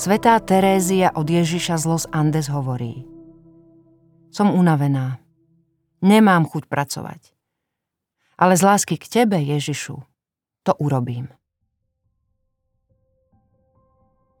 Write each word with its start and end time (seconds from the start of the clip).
Svetá 0.00 0.40
Terézia 0.40 1.12
od 1.12 1.28
Ježiša 1.28 1.76
z 1.76 1.84
Los 1.84 2.08
Andes 2.08 2.48
hovorí 2.48 3.04
Som 4.32 4.48
unavená. 4.48 5.20
Nemám 6.00 6.48
chuť 6.48 6.72
pracovať. 6.72 7.36
Ale 8.40 8.56
z 8.56 8.64
lásky 8.64 8.96
k 8.96 9.04
Tebe, 9.04 9.36
Ježišu, 9.36 10.00
to 10.64 10.72
urobím. 10.80 11.28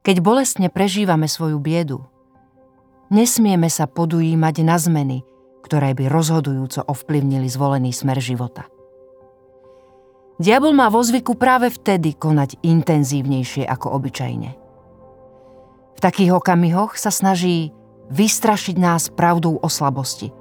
Keď 0.00 0.16
bolestne 0.24 0.72
prežívame 0.72 1.28
svoju 1.28 1.60
biedu, 1.60 2.08
nesmieme 3.12 3.68
sa 3.68 3.84
podujímať 3.84 4.64
na 4.64 4.80
zmeny, 4.80 5.28
ktoré 5.60 5.92
by 5.92 6.08
rozhodujúco 6.08 6.88
ovplyvnili 6.88 7.52
zvolený 7.52 7.92
smer 7.92 8.16
života. 8.16 8.64
Diabol 10.40 10.72
má 10.72 10.88
vo 10.88 11.04
zvyku 11.04 11.36
práve 11.36 11.68
vtedy 11.68 12.16
konať 12.16 12.64
intenzívnejšie 12.64 13.68
ako 13.68 13.92
obyčajne. 14.00 14.69
V 15.96 16.00
takých 16.00 16.36
okamihoch 16.36 16.96
sa 16.96 17.10
snaží 17.12 17.74
vystrašiť 18.10 18.76
nás 18.76 19.08
pravdou 19.08 19.58
o 19.58 19.68
slabosti, 19.70 20.34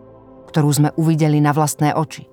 ktorú 0.50 0.70
sme 0.74 0.90
uvideli 0.98 1.38
na 1.38 1.54
vlastné 1.54 1.94
oči 1.94 2.26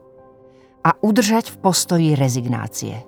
a 0.87 0.95
udržať 1.03 1.53
v 1.53 1.57
postoji 1.61 2.11
rezignácie. 2.15 3.03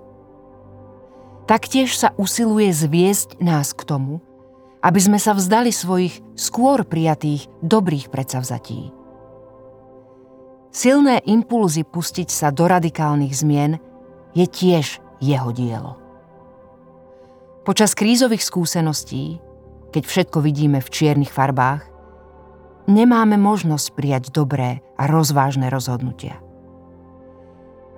Taktiež 1.48 1.96
sa 1.96 2.12
usiluje 2.20 2.68
zviesť 2.74 3.40
nás 3.40 3.72
k 3.72 3.86
tomu, 3.88 4.20
aby 4.84 5.00
sme 5.00 5.16
sa 5.16 5.32
vzdali 5.32 5.72
svojich 5.72 6.20
skôr 6.36 6.84
prijatých 6.84 7.48
dobrých 7.64 8.12
predsavzatí. 8.12 8.92
Silné 10.68 11.24
impulzy 11.24 11.82
pustiť 11.82 12.28
sa 12.28 12.52
do 12.52 12.68
radikálnych 12.68 13.32
zmien 13.32 13.80
je 14.36 14.44
tiež 14.44 15.00
jeho 15.18 15.50
dielo. 15.50 15.96
Počas 17.64 17.96
krízových 17.96 18.44
skúseností 18.44 19.40
keď 19.92 20.02
všetko 20.04 20.38
vidíme 20.44 20.78
v 20.84 20.92
čiernych 20.92 21.32
farbách, 21.32 21.88
nemáme 22.88 23.36
možnosť 23.40 23.86
prijať 23.96 24.24
dobré 24.32 24.80
a 24.96 25.08
rozvážne 25.08 25.68
rozhodnutia. 25.68 26.40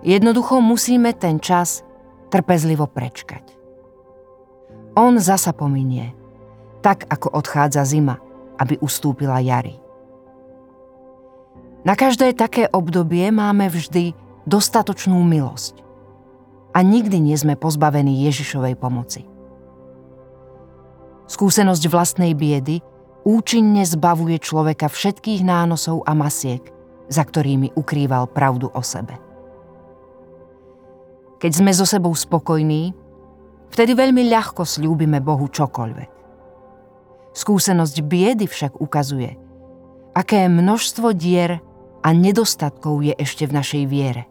Jednoducho 0.01 0.65
musíme 0.65 1.13
ten 1.13 1.39
čas 1.39 1.85
trpezlivo 2.33 2.89
prečkať. 2.89 3.45
On 4.97 5.19
zasa 5.21 5.53
pominie, 5.55 6.17
tak 6.81 7.07
ako 7.07 7.37
odchádza 7.37 7.85
zima, 7.85 8.19
aby 8.59 8.81
ustúpila 8.81 9.39
jary. 9.45 9.79
Na 11.81 11.97
každé 11.97 12.37
také 12.37 12.69
obdobie 12.69 13.33
máme 13.33 13.73
vždy 13.73 14.13
dostatočnú 14.45 15.17
milosť 15.25 15.81
a 16.77 16.85
nikdy 16.85 17.19
nie 17.21 17.37
sme 17.37 17.57
pozbavení 17.57 18.25
Ježišovej 18.29 18.77
pomoci. 18.77 19.25
Skúsenosť 21.31 21.87
vlastnej 21.87 22.35
biedy 22.35 22.83
účinne 23.23 23.87
zbavuje 23.87 24.43
človeka 24.43 24.91
všetkých 24.91 25.47
nánosov 25.47 26.03
a 26.03 26.11
masiek, 26.11 26.59
za 27.07 27.23
ktorými 27.23 27.71
ukrýval 27.79 28.27
pravdu 28.27 28.67
o 28.75 28.83
sebe. 28.83 29.15
Keď 31.39 31.53
sme 31.55 31.71
so 31.71 31.87
sebou 31.87 32.11
spokojní, 32.19 32.91
vtedy 33.71 33.95
veľmi 33.95 34.27
ľahko 34.27 34.67
slúbime 34.67 35.23
Bohu 35.23 35.47
čokoľvek. 35.47 36.11
Skúsenosť 37.31 37.97
biedy 38.11 38.51
však 38.51 38.83
ukazuje, 38.83 39.39
aké 40.19 40.51
množstvo 40.51 41.15
dier 41.15 41.63
a 42.03 42.11
nedostatkov 42.11 43.07
je 43.07 43.15
ešte 43.15 43.47
v 43.47 43.55
našej 43.55 43.85
viere. 43.87 44.27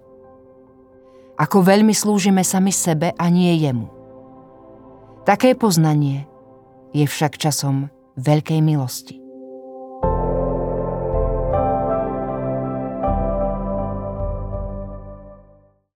Ako 1.39 1.63
veľmi 1.63 1.95
slúžime 1.95 2.43
sami 2.43 2.75
sebe 2.75 3.15
a 3.15 3.25
nie 3.31 3.55
jemu. 3.55 3.87
Také 5.23 5.55
poznanie 5.55 6.27
je 6.93 7.05
však 7.05 7.37
časom 7.37 7.91
veľkej 8.17 8.59
milosti. 8.63 9.18